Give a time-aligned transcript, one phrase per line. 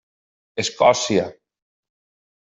[0.63, 1.25] Escòcia: